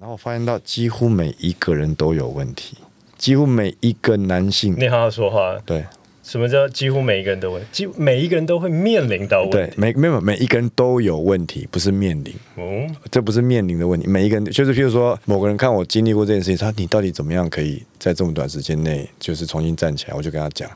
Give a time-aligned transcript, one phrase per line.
[0.00, 2.76] 然后我发现到几乎每一个人都有问题，
[3.16, 5.56] 几乎每一个男性，你好好说话。
[5.64, 5.84] 对
[6.24, 7.60] 什么叫几乎每一个人都会？
[7.70, 9.74] 几乎每一个人都会面临到问对，题。
[9.76, 20.14] 每没有每一个人都有问题，不是面临，哦，这不是面临的问题，每一个人就是譬如说某个人看我经历过这件事情，他你到底怎么样可以在这么短时间内就是重新站起来？
[20.14, 20.68] 我就跟他讲，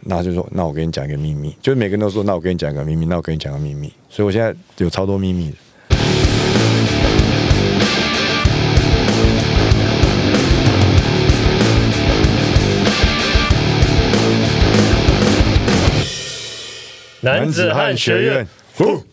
[0.00, 5.56] 那他就说那我跟你讲一个秘密，就是每个人都说那我跟你讲一个秘密，那我跟你讲个秘密，所以我现在有超多秘密的。
[17.28, 19.04] 男子汉学院，呼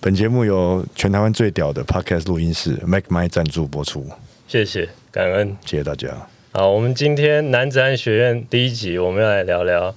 [0.00, 4.08] 本节目由全台湾最屌的 Podcast 录音室 Make My 赞助播出，
[4.46, 5.54] 谢谢，感恩。
[5.66, 6.08] 谢谢大家。
[6.52, 9.94] 好，我们今天男子汉学院第一集，我们要来聊聊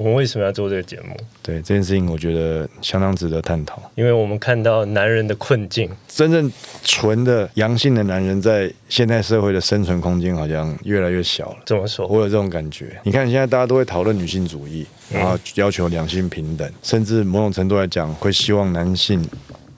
[0.00, 3.82] 我们为什么要做这个节目，对这件事情，我觉得相当值得探讨。
[3.96, 5.90] 因为我们看到男人的困境。
[6.08, 6.50] 真正
[6.82, 11.56] 纯的阳性的男人，在现代社会的生存空间好像越来越小了。
[11.66, 12.98] 怎么说，我有这种感觉。
[13.02, 19.22] 你看，现在大家都会讨论女性主义，然后要求两性平等，甚至某种程度来讲，会希望男性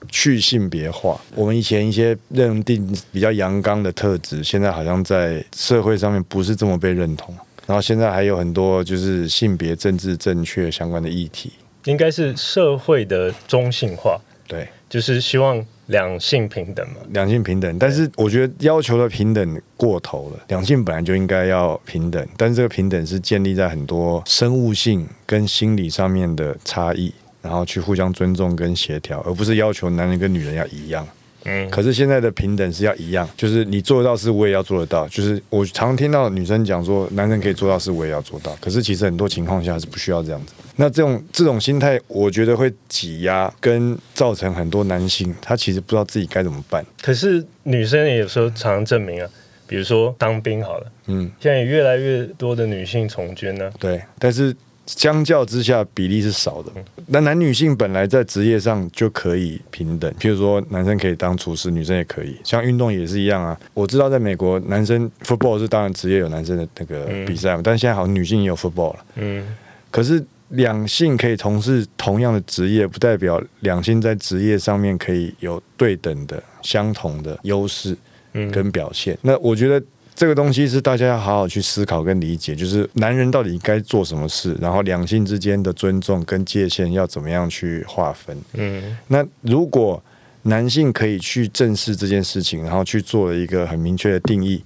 [0.09, 1.19] 去性别化。
[1.35, 7.35] 我们以前一些认定比较阳刚的特质，现在好像在社会上面不是这么被认同。
[7.65, 11.51] 然后现在还有很多就是性别政治正确相关的议题。
[11.85, 16.95] 应该是社会的中性化，对，就是希望两性平等嘛。
[17.09, 20.39] 两性平等，但是我觉得要求的平等过头了。
[20.47, 31.05] 两性本来就应该要平等，但是这个平等是建立在很多生物性跟心理上面的差异，然后去互相尊重跟协调，而不是要求男人跟女人要一样。
[31.45, 35.07] 嗯，可是现在的平等是要一样，就是你做得到事，我也要做得到。
[35.09, 38.55] 就是我常听到女生讲说，男生可以做到事，我也要做到。
[38.61, 40.53] 可是其实很多情况下是不需要这样子。
[40.75, 46.83] 那这种这种心态，我觉得会挤压跟造成很多男性他其实不知道自己该怎么办。
[47.01, 49.29] 可是女生也有时候常常证明啊，
[49.67, 54.55] 比如说当兵好了，嗯，现在也越来越多的女性从军呢、对，但是
[54.85, 56.71] 相较之下比例是少的。
[57.07, 62.35] 那男女性本来在职业上就可以平等，譬如说男生可以当厨师，女生也可以。
[62.43, 63.57] 像运动也是一样啊。
[63.73, 69.05] 我知道在美国，男生 football 是当然职业有男生的那个比赛嘛，但现在好像女性也有 football 了。
[69.15, 69.55] 嗯，
[69.89, 77.97] 可是两性可以从事同样的职业，不代表两性在职业上面可以有对等的、相同的优势
[78.33, 79.17] 嗯跟表现。
[79.21, 79.83] 那我觉得
[80.15, 88.37] 这个东西是大家要好好去思考跟理解，就是男人到底该做什么事，然后两性之间的尊重跟界限要怎么样去划分。
[88.53, 90.01] 嗯那如果
[90.43, 94.63] 男性可以去正视这件事情，然后去做了一个很明确的定义，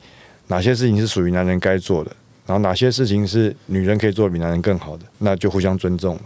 [0.47, 2.11] 哪些事情是属于男人该做的，
[2.45, 6.23] 然后哪些事情是女人可以做的比男人更好的，那就互相尊重嘛。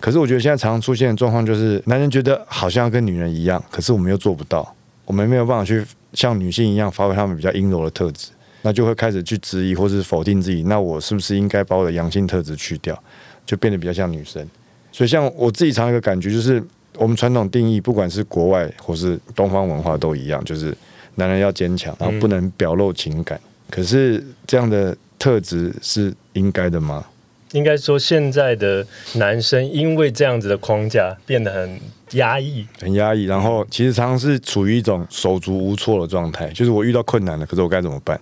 [0.00, 4.74] 可是我觉得现在常常出现的状况就是，男人觉得好像要跟女人一样，可是我们又做不到，
[5.04, 8.28] 我们没有办法去像女性一样发挥他们比较阴柔的特质，
[8.62, 13.00] 那就会开始去质疑或是否定自己，那我是不是应该把我的阳性特质去掉，
[13.46, 14.44] 就变得比较像女生。
[14.90, 16.62] 所以像我自己常有一个感觉，就是
[16.96, 20.76] 我们传统定义，不管是国外或是东方文化都一样，就是
[21.14, 23.40] 男人要坚强，然后不能表露情感。
[23.70, 27.04] 可是这样的特质是应该的吗？
[27.52, 31.80] 应该说现在的男生因为这样子的框架变得很
[32.12, 32.66] 压抑。
[32.80, 38.20] 很压抑，然后其实常常是处于一种手足无措的状态，就是我遇到困难了，可是我该怎么办？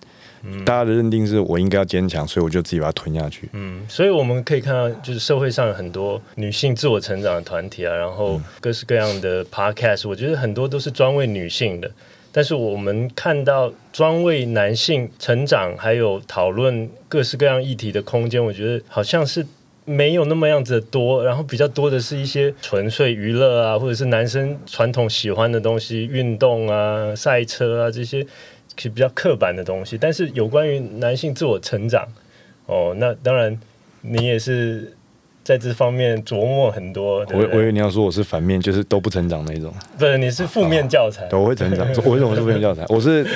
[0.64, 3.48] 大家的认定是我应该要坚强，所以我就自己把它吞下去。
[3.52, 11.90] 嗯，所以我们可以看到，就是社会上有很多女性自我成长的团体啊，然后各式各样的 podcast，我觉得很多都是专为女性的。
[12.32, 19.46] 但是我们看到专为男性成长还有讨论各式各样议题的空间，我觉得好像是
[19.86, 28.26] 没有那么样子的多，然后比较多的是一些纯粹娱乐啊，或者是男生传统喜欢的东西，运动啊、赛车啊这些是
[28.76, 29.98] 比较刻板的东西。
[29.98, 32.06] 但是有关于男性自我成长，
[32.66, 33.58] 哦，那当然
[34.02, 34.92] 你也是
[35.42, 37.46] 在这方面琢磨很多，对对？
[37.46, 39.72] 我我以为你要说我是反面，就是都不成长那一种。
[39.98, 41.26] 不是，你是负面教材。
[41.28, 42.84] 对我会成长，我为什么是负面教材？
[42.88, 43.26] 我是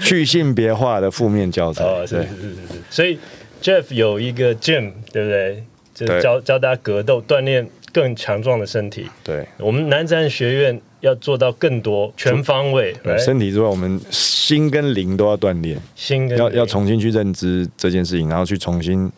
[0.00, 1.84] 去性别化的负面教材。
[1.84, 2.82] 哦，是是是是是。
[2.90, 3.18] 所以
[3.62, 5.64] Jeff 有一个 gym，对不对？
[5.94, 9.08] 就是教教大家格斗，锻炼更强壮的身体。
[9.22, 13.16] 对，我们男子汉学院要做到更多全方位，对？
[13.18, 19.12] 身体之外，我们心跟灵都要锻炼，心跟要要重新去认知这件事情，然后去重新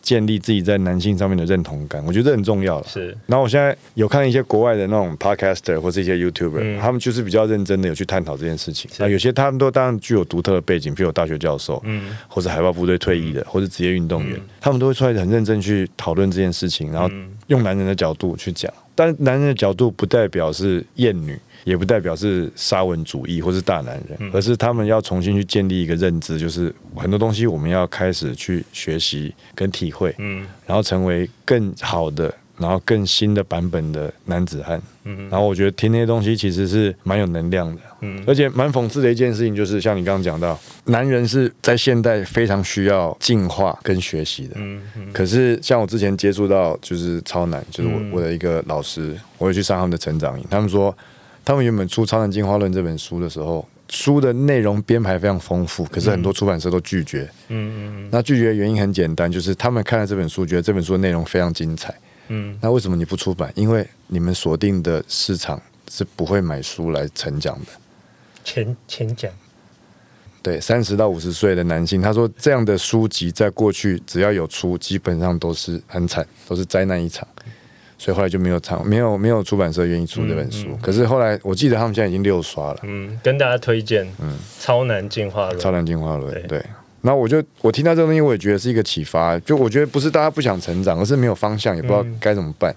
[0.00, 2.04] 建立自己在男性上面的认同感。
[2.06, 2.86] 我觉得这很重要了。
[2.86, 8.88] 是然后我现在有看一些国外的那种 podcaster 或是一些 YouTuber，、嗯他们就是比较认真的有去探讨这件事情。
[8.98, 18.72] 那有些他们都当然具有独特的背景，比如大学教授，嗯或者海豹部队退役的，或是职业运动员，他们都会出来很认真去讨论这件事情，然后嗯用男人的角度去讲。
[18.94, 30.46] 但男人的角度不代表是厌女，也不代表是沙文主义或是大男人，而是他们要重新去建立一个认知，就是很多东西我们要开始去学习跟体会，嗯。
[30.66, 34.80] 然后成为更好的，然后更新的版本的男子汉。
[35.06, 44.54] 嗯然后我觉得听那些东西其实是蛮有能量的，嗯而且蛮讽刺的一件事情，就是像你刚刚讲到，男人是在现代非常需要进化跟学习的。
[44.56, 50.96] 嗯嗯可是像我之前接触到就是超男，就是我、嗯我的一个老师，我也去上他们的成长营，他们说
[51.44, 57.28] 他们原本出《超男进化论》这本书的时候，书的内容编排非常丰富，可是很多出版社都拒绝。
[57.48, 61.94] 嗯嗯那拒绝的原因很简单，就是他们看了这本书，觉得这本书的内容非常精彩。
[62.28, 63.52] 嗯那为什么你不出版？
[63.54, 65.60] 因为你们锁定的市场
[65.90, 67.72] 是不会买书来成奖的。
[68.44, 69.30] 前前讲，
[70.42, 77.26] 对，三十到五十岁的男性，他说这样的书籍在过去只要有出，基本上都是很惨，都是灾难一场。
[77.96, 80.66] 所以后来就没有唱，没有没有出版社愿意出这本书。
[80.68, 86.66] 嗯嗯可是后来我记得他们现在已经六刷了，嗯，跟大家推荐，嗯超难进化论《超，难进化论》对对。
[87.04, 89.38] 然后我就我听到这个东西，我也觉得是一个启发。
[89.40, 92.74] 就我觉得不是大家不想成长，而是没有方向，也不知道嗯该怎么办。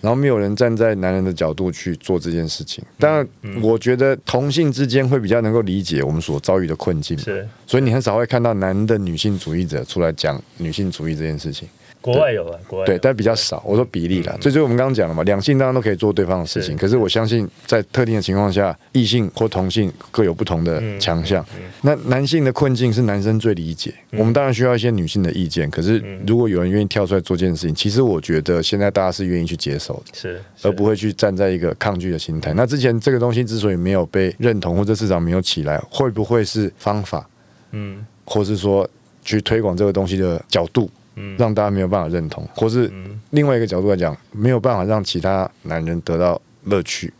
[0.00, 2.84] 然后没有人站在男人的角度去做这件事情。
[2.98, 7.16] 当然，嗯我觉得同性之间会比较能够理解我们所遭遇的困境。
[7.16, 11.68] 是所以你很少会看到男的女性主义者出来讲女性主义这件事情，
[12.04, 13.62] 国外有啊，国外对，但比较少。
[13.64, 21.42] 我说比例啦，嗯所以就是我们刚刚讲了嘛，两性当然都可以做对方的事情，是可是我相信在特定的情况下，异性或同性各有不同的嗯强项。
[21.56, 30.12] 嗯那男性的困境是男生最理解，我们当然需要一些女性的意见，可是嗯如果有人愿意跳出来做这件事情，其实我觉得现在大家是愿意去接受的。
[30.12, 32.52] 是，而不会去站在一个抗拒的心态。
[32.52, 37.26] 那之前这个东西之所以没有被认同，或者市场没有起来，会不会是方法？
[37.72, 38.88] 嗯或是说
[39.24, 40.90] 去推广这个东西的角度，嗯
[41.38, 43.20] 让大家没有办法认同，或是嗯。
[43.30, 47.12] 另外一个角度来讲，没有办法让其他男人得到乐趣，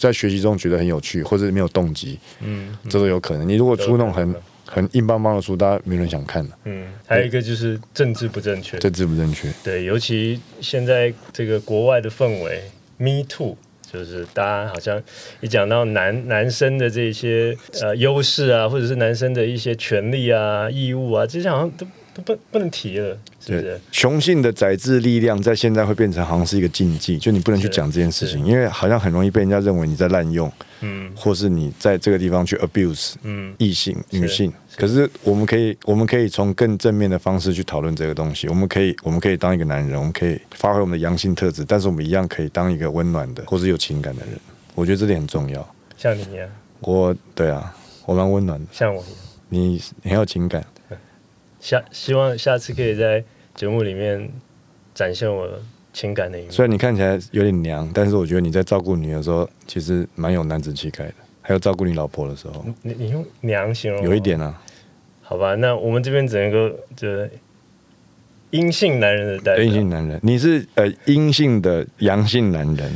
[0.00, 3.48] 在学习中觉得很有趣，或者没有动机，嗯这都有可能。
[3.48, 4.34] 你如果出那种很
[4.66, 6.46] 很硬邦邦的书，大家没人想看。
[6.46, 9.50] 的，嗯，还有一个就是政治不正确，政治不正确？
[9.64, 12.62] 对，尤其现在这个国外的氛围
[12.98, 13.56] ，Me Too，
[13.90, 15.02] 就是大家好像
[15.40, 23.80] 一讲到男男生的这些呃优势啊，或者是男生的一些权利啊、义务啊，这些好像都都不不能提了，是不是？
[23.90, 30.50] 雄性的宰制力量在现在会变成好像是一个禁忌，就你不能去讲这件事情，因为好像很容易被人家认为你在滥用，
[30.80, 34.52] 嗯或是你在这个地方去 abuse 嗯异性、女性。
[34.76, 38.48] 可是我们可以，我们可以从更正面的方式去讨论这个东西。
[38.48, 44.34] 我们可以，我们可以当一个男人，我们可以发挥我们的阳性特质，但是我们一样可以当一个温暖的或是有情感的人。
[44.74, 45.74] 我觉得这点很重要。
[45.98, 46.48] 像你一样，
[46.80, 47.74] 我对啊，
[48.06, 49.18] 我蛮温暖的，像我一样。
[49.50, 50.64] 你你很有情感。
[51.60, 53.22] 下希望下次可以在
[53.54, 54.30] 节目里面
[54.94, 55.48] 展现我
[55.92, 56.50] 情感的一面。
[56.50, 61.14] 虽然你看起来有点娘，但是我觉得你在照顾女儿的时候，其实蛮有男子气概的。
[61.44, 64.62] 还有照顾你老婆的时候，你你用娘形容有一点啊，
[65.22, 65.56] 好吧？
[65.56, 67.28] 那我们这边只能够这
[68.50, 69.64] 阴性男人的代表。
[69.64, 72.92] 阴性男人，你是呃阴性的阳性男人，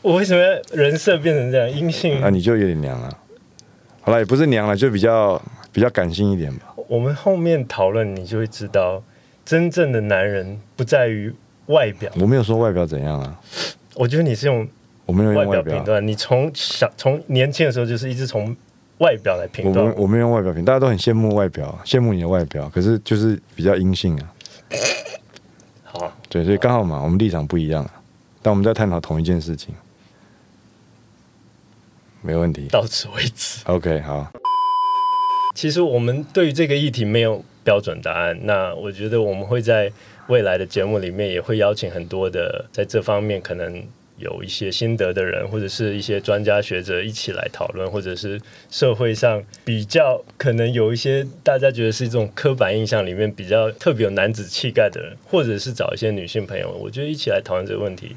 [0.00, 1.76] 我为什么要人设变成这样？
[1.76, 2.20] 阴性？
[2.20, 3.18] 那、你就有点娘了。
[4.00, 5.42] 好了，也不是娘了，就比较
[5.72, 6.71] 比较感性一点吧。
[6.88, 9.02] 我们后面讨论，你就会知道，
[9.44, 11.34] 真正的男人不在于
[11.66, 12.10] 外表。
[12.20, 13.40] 我没有说外表怎样啊，
[13.94, 14.66] 我觉得你是用
[15.06, 18.56] 我没有外用外表，评断，你从小从年轻的时候就是一直从
[18.98, 24.32] 外表来评断我我我没有用外表评，大家都很羡慕外表，羡慕你的外表，可是就是比较阴性啊。
[25.84, 28.00] 好，对，所以刚好嘛，我们立场不一样啊，
[28.40, 29.74] 但我们在探讨同一件事情，
[32.22, 32.68] 没问题。
[32.68, 33.60] 到此为止。
[33.66, 34.32] OK，好，
[35.54, 39.92] 其实我们对于这个议题没有标准答案，那我觉得我们会在
[40.28, 43.82] 未来的节目里面也会邀请很多的在这方面可能
[44.18, 48.40] 有一些心得的人，或者是一些专家学者一起来讨论，或者是
[48.70, 58.16] 社会上比较可能有一些大家觉得是一种刻板印象里面比较特别有男子气概的人，或者是找一些女性朋友，我觉得一起来讨论这个问题。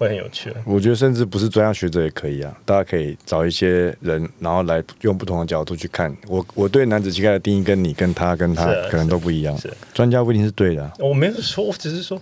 [0.00, 0.50] 会很有趣。
[0.64, 6.16] 我觉得甚至不是专家学者也可以啊，大家可以找一些人，然后来用不同的角度去看。
[6.26, 12.18] 我我对男子气概的定义跟你跟他跟他可能都不一样是，专家不一定是对的啊、我没有说，我只是说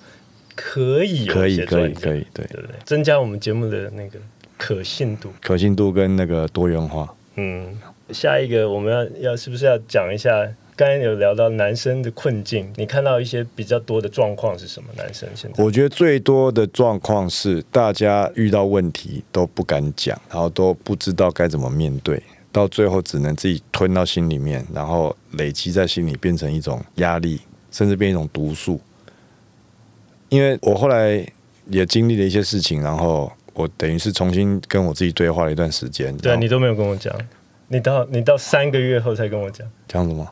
[0.57, 2.75] 可以可以可以可以，对，对不对？
[2.85, 4.19] 增加我们节目的那个
[4.57, 5.31] 可信度。
[5.41, 7.15] 可信度跟那个多元化。
[7.37, 7.79] 嗯，
[8.11, 10.49] 下一个我们要要是不是要讲一下？
[10.79, 14.89] 刚才有聊到男生的困境，你看到一些比较多的状况是什么？
[14.97, 27.41] 男生现在我觉得最多的状况是大家遇到问题都不敢讲，然后都不知道该怎么面对，到最后只能自己吞到心里面，然后累积在心里变成一种压力，
[27.73, 28.81] 甚至变一种毒素。
[30.29, 31.27] 因为我后来
[31.67, 36.17] 也经历了一些事情，然后我等于是重新跟我自己对话了一段时间。
[36.19, 37.13] 对啊，你都没有跟我讲，
[37.67, 40.31] 你到你到三个月后才跟我讲，这样子吗？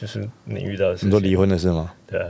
[0.00, 1.08] 就是你遇到的事情。
[1.08, 1.90] 你说离婚的事吗？
[2.06, 2.26] 对啊，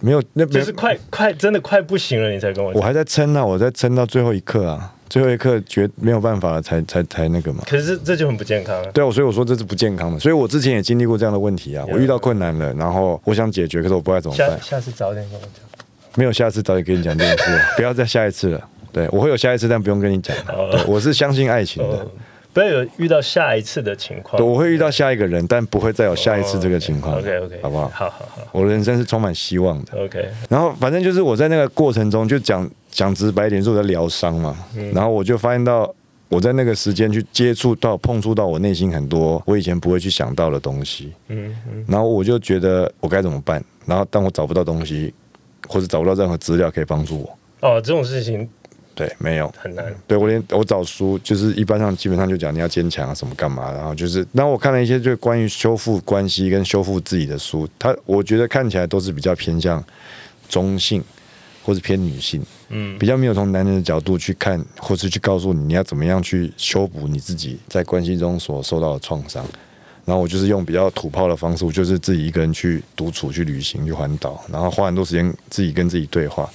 [0.00, 2.80] 没有，那没有就是快快真的快不行了，你才跟我讲。
[2.80, 7.62] 我还在撑啊，我在撑到最后一刻啊，最后一刻觉没有办法了，才才才那个嘛。
[7.66, 8.92] 可是这就很不健康了。
[8.92, 10.18] 对啊，所以我说这是不健康的。
[10.18, 14.58] 所以我之前也经历过这样的问题啊，我遇到困难了，然后我想解决，可是我不知道怎么办。
[14.60, 15.64] 下下次早点跟我讲。
[16.16, 18.68] 没有下次早点跟你讲这件事了，不要再下一次了。
[18.92, 20.34] 对我会有下一次，但不用跟你讲。
[20.46, 22.10] 对我是相信爱情的哦，
[22.56, 24.46] 不要有遇到下一次的情况对。
[24.46, 27.18] 我会遇到下一个人，但不会再有下一次这个情况。
[27.18, 27.86] OK OK，好不好？
[27.88, 29.92] 好好好我的人生是充满希望的。
[30.02, 30.26] OK。
[30.48, 34.56] 然后反正就是我在那个过程中，就讲讲直白一点，是我在疗伤嘛。
[34.94, 35.94] 然后我就发现到，
[36.30, 41.12] 我在那个时间去接触到、碰触到我内心很多我以前不会去想到的东西。
[41.28, 43.62] 嗯嗯然后我就觉得我该怎么办。
[43.84, 45.12] 然后当我找不到东西，
[45.68, 48.48] 或者找不到任何资料可以帮助我，哦，这种事情
[48.96, 49.54] 对，没有。
[49.56, 49.94] 很难。
[50.08, 59.84] 对我连我找书，就是一般上基本上就讲你要坚强啊，什么干嘛，然后就是，那我看了一些就关于修复关系跟修复自己的书，它我觉得看起来都是比较偏向
[60.48, 61.04] 中性
[61.62, 69.44] 或是偏女性，嗯比较没有从男人的角度去看，或是去告诉你你要怎么样去修补你自己在关系中所受到的创伤。
[70.06, 76.48] 然后我就是用比较土炮的方式，我就是自己一个人去独处、去旅行、去环岛，然后花很多时间自己跟自己对话，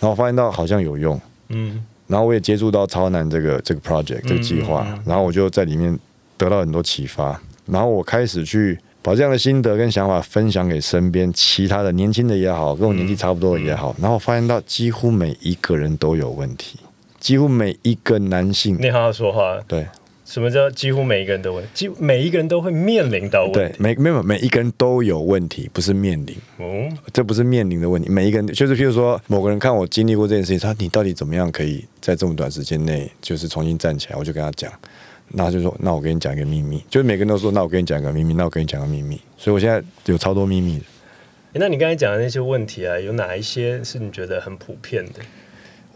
[0.00, 1.84] 然后发现到好像有用，嗯。
[2.08, 5.98] 然后我也接触到超男这个这个 project 这个计划，然后我就在里面
[6.36, 16.78] 得到很多启发，然后我开始去把这样的心得跟想法分享给身边其他的年轻的也好，跟我年纪差不多的也好，然后我发现到几乎每一个人都有问题，
[17.18, 19.58] 几乎每一个男性你好好说话。
[19.66, 19.84] 对
[20.26, 21.62] 什么叫几乎每一个人都会？
[21.72, 23.58] 几乎每一个人都会面临到问题。
[23.60, 26.36] 对每没有每一个人都有问题，不是面临。
[26.58, 34.16] 哦这不是面临的问题，每一个人就是，譬如说，某个人看我经历过这件事情，他你到底怎么样可以在这么短时间内就是重新站起来？
[34.16, 34.72] 我就跟他讲，
[35.28, 40.84] 那他就说，那我跟你讲一个秘密，就是每个人都说，那我跟你讲一个秘密，那我跟你讲个秘密，所以我现在有超多秘密的。
[41.58, 45.20] 那你刚才讲的那些问题啊，有哪一些是你觉得很普遍的？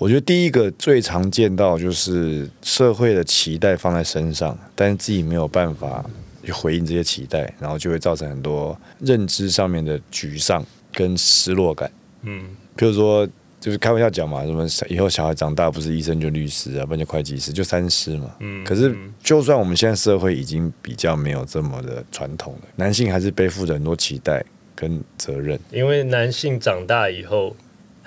[0.00, 6.02] 我觉得第一个最常见到就是社会的期待放在身上，但是自己没有办法
[6.42, 11.92] 去回应这些期待，然后就会造成很多认知上面的沮丧跟失落感。
[12.22, 12.44] 嗯
[12.78, 13.28] 譬如说，
[13.60, 18.34] 就是开玩笑讲嘛，什么以后小孩长大不是医生就律师啊，不然就会计师，就三师嘛。
[18.38, 24.42] 嗯可是嗯，就算我们现在社会已经比较没有这么的传统了，男性还是背负着很多期待
[24.74, 25.60] 跟责任。
[25.70, 27.54] 因为男性长大以后，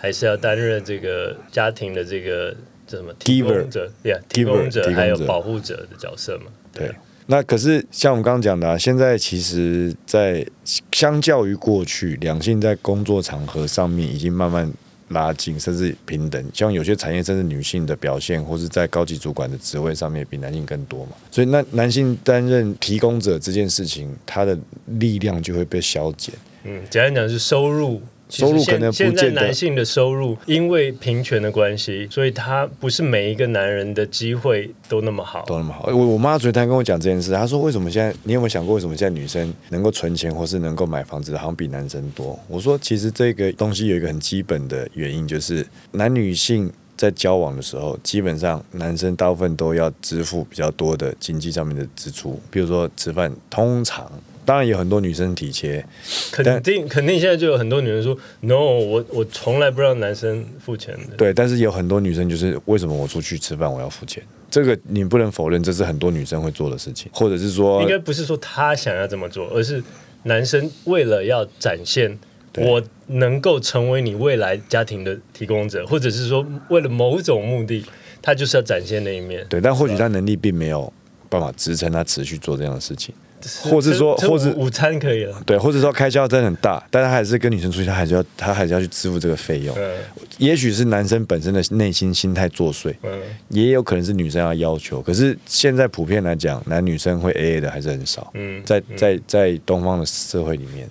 [0.03, 2.53] 还是要担任这个家庭的这个
[2.85, 6.47] 这什么提供者，对啊，提供者还有保护者的角色嘛。
[6.73, 6.95] 对啊，
[7.27, 10.45] 那可是像我们刚刚讲的、啊，现在其实，在
[10.91, 14.69] 相较于过去，两性在工作场合上面已经慢慢
[15.07, 16.45] 拉近，甚至平等。
[16.53, 21.13] 像有些产业，甚至女性的表现，或是在高级主管的职位上面比男性更多嘛。
[21.31, 26.35] 所以，那男性担任提供者这件事情，他的力量就会被消减。
[26.65, 28.01] 嗯，简单讲是收入。
[28.33, 35.43] 收入可能不现在见得男性的收入，因为平权的关系，所以他不是每一个男人的机会都那么好。
[35.45, 35.85] 都那么好。
[35.87, 42.37] 我我妈昨天跟我讲这件事，她说为什么现在你有没有想过，为什么现在女生能够存钱或是能够买房子，好像比男生多？
[42.47, 54.11] 我说其实这个东西有一个很基本的原因，就是男女性在交往的时候，基本上男生大部分都要支付比较多的经济上面的支出，比如说吃饭，通常。
[54.45, 55.85] 当然有很多女生体贴，
[56.31, 61.15] 肯定肯定，现在就有很多女人说，no，我我从来不让男生付钱的。
[61.15, 64.23] 对，但是有很多女生就是为什么我出去吃饭我要付钱？
[64.51, 69.83] 这个你不能否认，这是很多女生会做的事情，或者是说应该不是说她想要这么做，而是
[70.23, 72.19] 男生为了要展现
[72.57, 77.83] 我能够成为你未来家庭的提供者，或者是说为了某种目的，
[78.21, 79.43] 他就是要展现那一面。
[79.49, 80.91] 对，但或许他能力并没有
[81.29, 83.15] 办法支撑他持续做这样的事情，
[83.63, 85.35] 或是说或是午午餐可以了。
[85.45, 89.75] 对，或者说开销真的很大，但他还是跟女生出去，他还是要他还是要去支付这个费用。
[89.77, 89.91] 嗯
[90.39, 95.01] 也许是男生本身的内心心态作祟，嗯，也有可能是女生要要求。
[95.01, 100.89] 可是现在普遍来讲，男女生会 A A 的还是很少，嗯在在在东方的社会里面，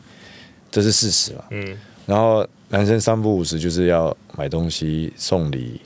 [0.71, 1.45] 这是事实嘛。
[1.51, 5.81] 嗯然后男生三不五时就是要买东西送礼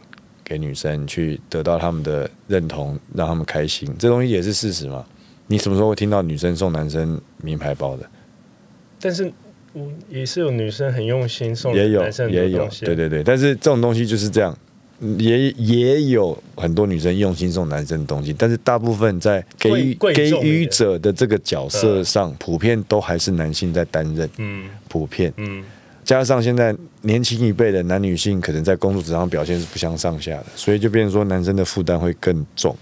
[0.44, 5.04] 给女生，去得到他们的认同，让他们开心，这东西也是事实嘛。
[5.46, 8.04] 你什么时候会听到女生送男生名牌包的？
[9.00, 9.32] 但是
[9.72, 13.22] 我也是有女生很用心送也有男生很也有对对对。
[13.22, 14.56] 但是这种东西就是这样，
[15.18, 25.32] 也也有很多女生用心送男生的东西，但是大部分在给予给予者的这个角色上，普遍都还是男性在担任，嗯普遍。
[25.36, 25.62] 嗯
[26.04, 26.72] 加上现在
[27.02, 32.74] 年轻一辈的男女性可能在工作职场表现是不相上下的，所以就变成说男生的负担会更重。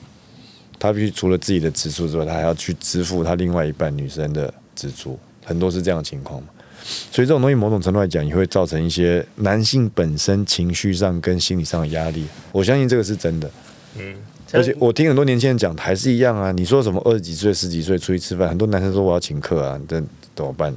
[0.84, 6.48] 他必须除了自己的支出之外，他还要去支付他另外一半女生的支出，很多是这样的情况嘛。
[7.10, 12.26] 所以这种东西某种程度来讲，也会造成一些男性本身情绪上跟心理上的压力。
[12.52, 13.50] 我相信这个是真的。
[13.96, 14.14] 嗯，
[14.52, 16.52] 而且我听很多年轻人讲，还是一样啊。
[16.52, 19.98] 你说什么二十几岁、十几岁出去吃饭，很多男生说我要请客啊，这
[20.36, 20.74] 怎么办？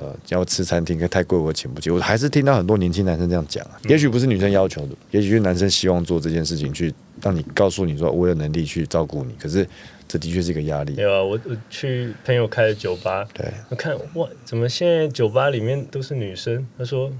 [0.00, 1.90] 呃，要吃餐厅，可太贵，我请不起。
[1.90, 3.78] 我还是听到很多年轻男生这样讲啊。
[3.84, 6.92] 也许不是女生要求的，也许是男生希望做这件事情，去
[7.22, 9.34] 让你告诉你说我有能力去照顾你。
[9.38, 9.66] 可是
[10.08, 10.94] 这的确是一个压力。
[10.94, 16.66] 有啊，我我去朋友开的酒吧，对，我看哇，怎么现在酒吧里面都是女生？
[16.78, 17.12] 他说，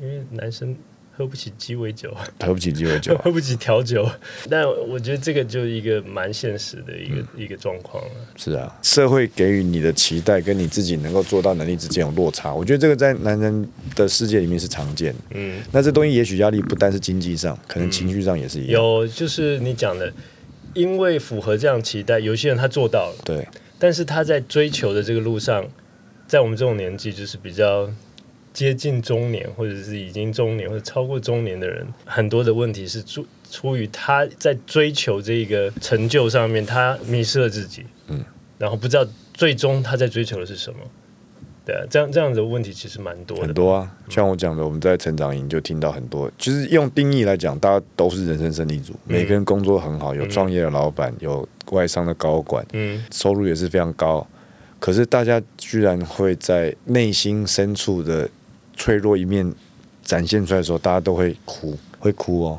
[0.00, 0.76] 因为男生
[1.20, 4.08] 喝不起鸡尾酒，喝不起鸡尾酒啊、 喝不起调酒。
[4.48, 8.10] 但我觉得这个就是一个蛮现实的一个、嗯一个状况了。
[8.36, 12.54] 是啊，社会给予你的期待跟你自己能够做到能力之间有落差。
[12.54, 15.18] 我觉得这个在男人的世界里面是常见的。
[15.32, 18.82] 嗯，那这东西也许压力不单是经济上，可能情绪上也是一样。
[18.82, 20.10] 有就是你讲的，
[20.72, 23.46] 因为符合这样期待，有些人他做到了，对，
[23.78, 25.66] 但是他在追求的这个路上，
[26.26, 27.90] 在我们这种年纪，就是比较
[28.52, 38.22] 接近中年，或者是已经中年或者超过中年的人，很多的问题是出出于他在追求这个成就上面，他迷失了自己，嗯，
[38.58, 40.78] 然后不知道最终他在追求的是什么。
[41.64, 43.42] 对啊，这样这样的问题其实蛮多的。
[43.44, 53.04] 很多啊，像我讲的，我们在成长营就听到很多，就是用定义来讲，大家都是人生胜利组，每个人工作很好，有创业的老板，有外商的高管，嗯。
[53.12, 54.26] 收入也是非常高，
[54.78, 58.28] 可是大家居然会在内心深处的
[58.80, 59.52] 脆弱一面
[60.02, 62.58] 展现出来的时候，大家都会哭，会哭哦。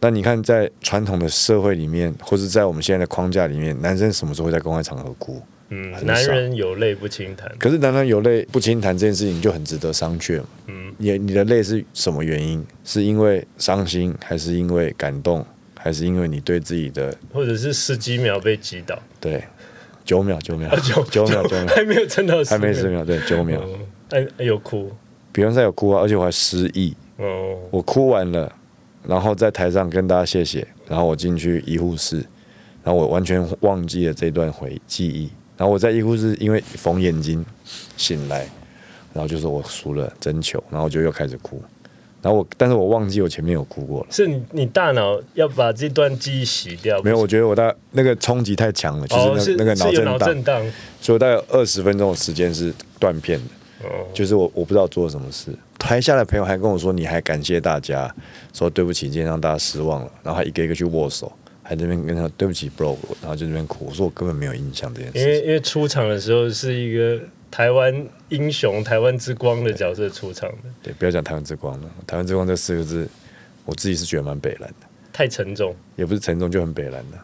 [0.00, 5.42] 那你看，在传统的社会里面，或是在我们现在的框架里面，男生什么时候会在公开场合哭？
[5.70, 7.50] 嗯，男人有泪不轻弹。
[7.58, 10.46] 可是男人有泪不轻弹这件事情就很值得商榷嘛。
[10.68, 12.64] 嗯，你你的泪是什么原因？
[12.84, 15.44] 是因为伤心，还是因为感动，
[15.76, 19.42] 还是因为你对自己的或者是十几秒被击倒，对
[20.04, 23.60] 九秒九秒九九秒九秒还没有撑到还没十十秒对九秒？
[24.10, 24.92] 哎有哭，
[25.36, 28.50] 比方说有哭啊，而且我还失忆，哦，我哭完了，
[29.06, 32.16] 然后在台上跟大家谢谢，然后我进去医护室，
[32.82, 37.44] 然后我完全忘记了这段回记忆，然后我在医护室因为缝眼睛
[37.98, 38.48] 醒来，
[39.12, 41.60] 然后就说我输了真球，然后我就又开始哭，
[42.22, 44.06] 然后我但是我忘记我前面有哭过了。
[44.10, 50.62] 是你你大脑要把这段记忆洗掉，没有，我觉得我大那个冲击太强了，就是是那、那个脑震荡，
[50.98, 53.55] 所以我大概有二十分钟的时间是断片的，哦，
[54.12, 55.52] 就是我我不知道做了什么事。
[55.78, 58.12] 台下的朋友还跟我说，你还感谢大家，
[58.52, 61.30] 说对不起，今天让大家失望了，然后还一个一个去握手，
[61.62, 63.86] 还在那边跟他对不起，bro，然后就在那边哭。
[63.86, 65.40] 我说我根本没有印象这件事因为。
[65.42, 73.08] 因为出场的时候是一个台湾英雄、台湾之光的角色出场的，对，不要讲台湾之光了，台湾之光这四个字，
[73.64, 77.18] 我自己是觉得蛮北蓝的，太沉重，也不是沉重，就很北蓝的。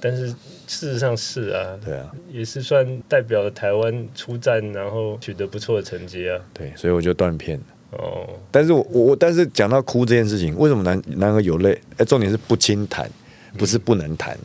[0.00, 7.64] 但是事实上是啊，对啊，也是算代表了台湾出战，然后取得不错的成绩啊，对，所以我就断片了。
[7.98, 11.78] 哦，但是我我我，但是讲到哭这件事情，为什么男男儿有泪？
[11.96, 13.10] 哎，重点是不轻弹，
[13.58, 14.38] 不是不能弹。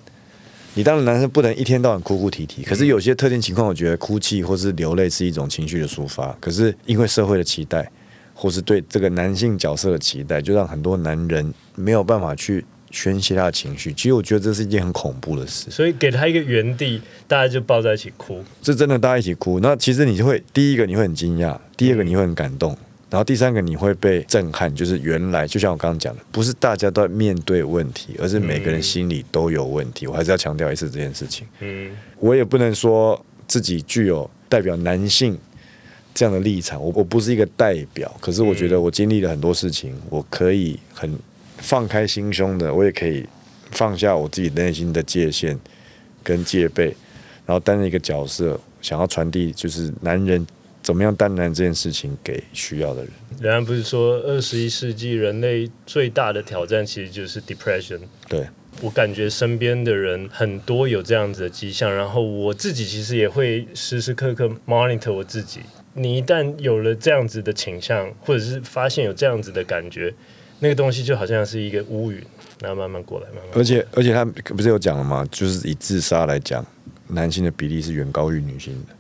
[0.73, 6.35] 你当然男生不能一天到晚哭哭啼啼，可是有些特定情况，我觉得哭泣或是流泪是一种情绪的抒发。
[6.41, 7.89] 可是因为社会的期待，
[8.33, 12.65] 或是对这个男性角色的期待，就让很多男人没有办法去
[12.95, 13.91] 宣泄他的情绪。
[13.91, 15.69] 其实我觉得这是一件很恐怖的事。
[15.69, 19.59] 所以给他一个原地，大家就抱在一起哭，这真的大家一起哭。
[19.59, 22.69] 那其实你就会第一个你会很惊讶，第二个你会很感动，
[23.09, 30.07] 然后第三个你会被震撼，就是原来就像我刚刚讲的，不是大家都在面对问题，而是每个人心里都有问题。
[30.07, 31.45] 我还是要强调一次这件事情。
[31.59, 35.37] 嗯我也不能说自己具有代表男性
[36.13, 41.13] 这样的立场，我我不是一个代表，可是我觉得我经历了很多事情，我可以很
[41.65, 43.25] 放开心胸的，我也可以
[43.71, 45.59] 放下我自己内心的界限
[46.23, 46.95] 跟戒备，
[47.43, 50.45] 然后担任一个角色，想要传递就是男人
[50.83, 53.11] 怎么样担当这件事情给需要的人。
[53.41, 57.99] 人家不是说二十一世纪人类最大的挑战其实就是 depression。
[58.29, 58.47] 对，
[58.81, 65.61] 我感觉身边的人很多有这样子的迹象，然后我自己其实也会时时刻刻 monitor 我自己。
[65.95, 70.13] 你一旦有了这样子的倾向，或者是发现有这样子的感觉，
[70.59, 72.21] 那个东西就好像是一个乌云，
[72.61, 73.45] 然后慢慢过来，慢慢。
[73.55, 75.27] 而且而且他不是有讲了吗？
[75.31, 76.65] 就是以自杀来讲，
[77.07, 78.93] 男性的比例是远高于女性的。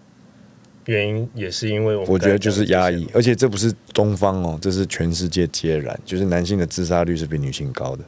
[0.85, 8.03] 原因也是因为我我觉得就是压抑而且这不是东方哦，这是全世界皆然，就是男性的自杀率是比女性高的。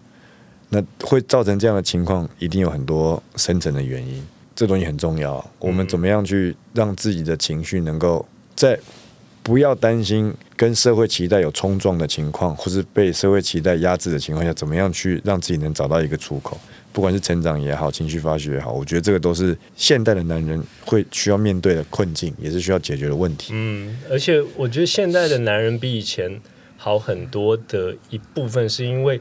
[0.70, 4.22] 那会造成这样的情况，一定有很多深层的原因，
[4.54, 5.52] 这东西很重要啊。
[5.58, 8.24] 我们怎么样去让自己的情绪能够
[8.56, 8.78] 在
[9.48, 16.60] 不要担心跟社会期待有冲撞的情况，或是被社会期待压制的情况下，怎么样去让自己能找到一个出口。
[16.92, 23.54] 不管是成长也好，情绪发泄也好，我觉得这个都是现代的男人会需要面对的困境，也是需要解决的问题。
[23.56, 26.42] 嗯，而且我觉得现在的男人比以前
[26.76, 29.18] 好很多的一部分，是因为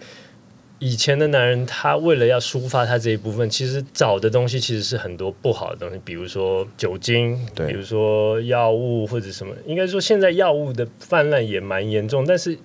[0.78, 9.54] 以前的男人他为了要抒发他这一部分，其实找的东西其实是很多不好的东西，比如说酒精，对比如说药物或者什么。
[9.64, 12.58] 应该说现在药物的泛滥也蛮严重，但是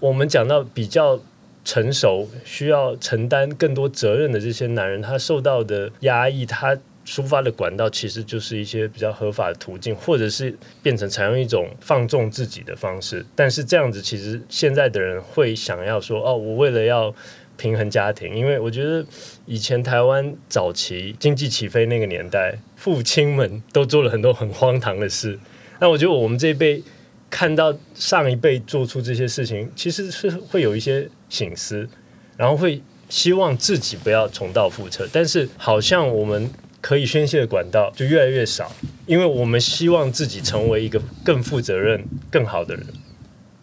[0.00, 1.20] 我们讲到比较。
[1.66, 13.24] 成熟需要承担更多责任的这些男人，他受到的压抑，他抒发的管道其实就是一些比较合法的途径，或者是变成采用一种放纵自己的方式。
[13.34, 17.14] 但是这样子，其实现在的人会想要说：“哦，我为了要
[17.56, 19.04] 平衡家庭，因为我觉得
[19.46, 25.38] 以前台湾早期经济起飞那个年代，父亲们都做了很多很荒唐的事。
[25.78, 26.82] 那我觉得我们这一辈
[27.30, 31.88] 看到上一辈做出这些事情，其实是会有一些醒思，
[32.36, 35.06] 然后会希望自己不要重蹈覆辙。
[35.12, 36.50] 但是好像我们
[36.84, 38.70] 可以宣泄的管道就越来越少，
[39.06, 42.84] 因为我们希望自己成为一个更负责任、更好的人。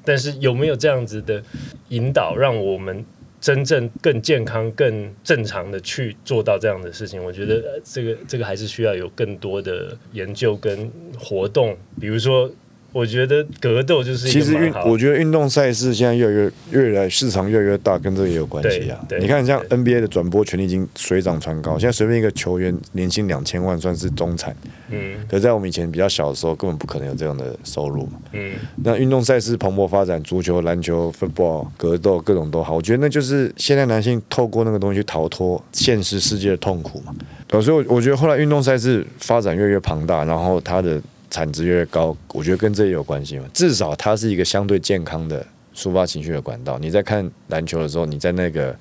[0.03, 1.43] 但是有没有这样子的
[1.89, 3.05] 引导，让我们
[3.39, 7.23] 真正更健康、更正常的去做到这样的事情？
[7.23, 12.51] 我觉得这个这个还是需要有更多的研究跟活动，比如说。
[12.91, 18.99] 我觉得格斗就是其实运，我觉得运动赛事现在越来越越来市场越来越大，跟这个也有关系啊。
[19.19, 24.55] 你看像 NBA 的转播权利金水涨船高，现在随便一个球员年薪两千万算是中产，
[24.89, 28.19] 嗯可在我们以前比较小的时候，根本不可能有这样的收入嘛。
[28.33, 37.15] 嗯那运动赛事蓬勃发展，足球、篮球、football、格斗各种都好，我觉得那就是现在男性透过那个东西去逃脱现实世界的痛苦嘛。
[37.61, 43.45] 所以我我觉得后来运动赛事发展越来越庞大，然后它的产值越来越高，我觉得跟这也有关系嘛。
[43.53, 46.77] 至少它是一个相对健康的抒发情绪的管道。
[46.77, 48.77] 你在看篮球的时候，你在那个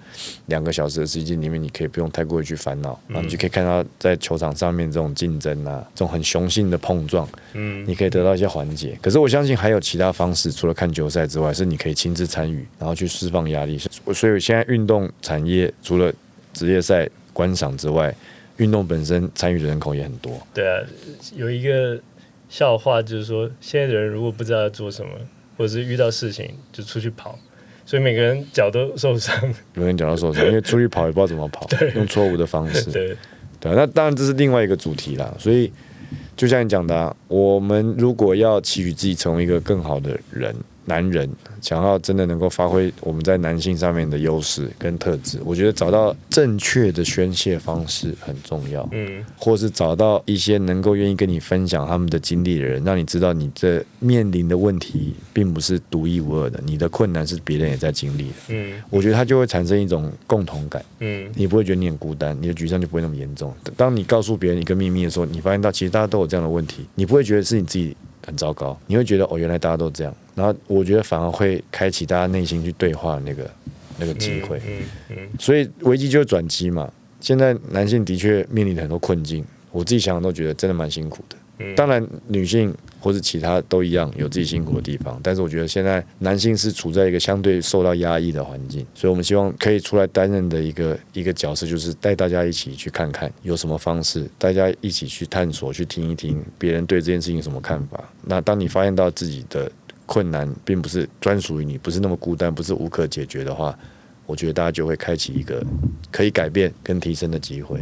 [0.47, 8.99] 两个小时的时间里面，你可以不用太过于去烦恼，然后你就可以看到在球场上面这种竞争啊，这种很雄性的碰撞，嗯你可以得到一些缓解。
[9.01, 13.79] 可是我相信还有其他方式，除了看球赛之外，是你可以亲自参与，然后去释放压力。
[14.13, 16.13] 所以现在运动产业除了
[16.53, 18.13] 职业赛观赏之外，
[18.57, 20.37] 运动本身参与的人口也很多。
[20.53, 20.85] 对啊，
[21.37, 21.99] 有一个
[22.51, 25.11] 笑话就是说，现在的人如果不知道要做什么，
[25.57, 27.39] 或者是遇到事情就出去跑，
[27.87, 29.35] 所以每个人脚都受伤。
[29.75, 32.91] 每个人脚都受伤， 因为出去跑也不知道怎么跑，用错误的方式。
[32.93, 33.17] 对，
[33.61, 35.33] 对啊，那当然这是另外一个主题啦。
[35.39, 35.71] 所以
[36.37, 40.53] 就像你讲的、啊，我们如果要期许自己成为一个更好的人，
[40.85, 41.29] 男人，
[41.61, 48.89] 想要真的能够发挥我们在男性上面的优势跟特质，我觉得找到正确的宣泄方式很重要。
[48.93, 58.35] 嗯或是找到一些能够愿意跟你分享他们的经历的人，让你知道你这面临的问题并不是独一无二的，你的困难是别人也在经历的。
[58.49, 63.55] 嗯我觉得他就会产生一种共同感，嗯你不会觉得你很孤单，你的沮丧就不会那么严重。
[63.77, 70.15] 当你告诉别人一个秘密的时候，你发现到其实大家都有这样的问题，你不会觉得是你自己很糟糕，你会觉得哦，原来大家都这样。
[70.35, 73.51] 然后我觉得反而会开启大家内心去对话的那个
[73.99, 74.61] 那个机会。
[74.67, 76.91] 嗯嗯所以危机就是转机嘛。
[77.21, 81.37] 现在男性的确面临很多困境，我自己想想都觉得真的蛮辛苦的。
[81.59, 98.05] 嗯当然，女性或是其他都一样有自己辛苦的地方，但是我觉得现在男性是处在一个相对受到压抑的环境，所以我们希望可以出来担任的一个一个角色，就是带大家一起去看看有什么方式，大家一起去探索，去听一听别人对这件事情有什么看法。
[98.23, 99.71] 那当你发现到自己的
[100.05, 103.77] 困难并不是专属于你，不是那么孤单，不是无可解决的话，
[104.31, 105.61] 我觉得大家就会开启一个
[106.13, 107.81] 可以改变跟提升的机会。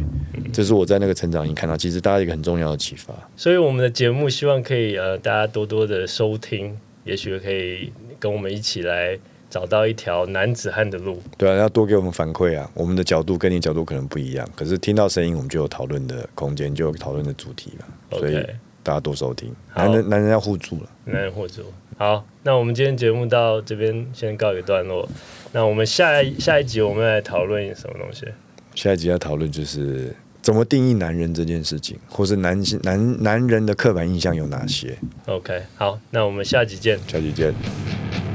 [0.51, 3.13] 这是我在那个成长营看到，其实大家一个很重要的启发。
[3.37, 9.17] 所以我们的节目希望可以呃大家多多的收听，也许可以跟我们一起来
[9.49, 11.21] 找到一条男子汉的路。
[11.37, 12.69] 对啊，要多给我们反馈啊！
[12.73, 18.17] 我们的角度跟你角度可能不一样，可是听到声音，我们就有讨论的空间，就有讨论的主题了。
[18.17, 18.43] 所以
[18.89, 20.89] 大家多收听，男人男人要互助了。
[21.05, 21.61] 男人互助
[21.95, 25.07] 好，那我们今天节目到这边先告一个段落。
[25.51, 28.25] 那我们下一下一集我们来讨论什么东西？
[28.73, 34.97] 下一集要讨论就是怎么定义男人这件事情，或是男性男男人的刻板印象有哪些
[35.27, 37.53] ？OK，好，那我们下集见，下集见，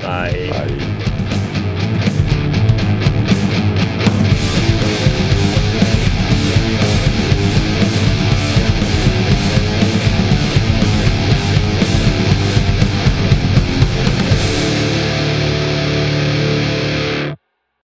[0.00, 0.32] 拜。
[0.52, 1.13] 拜。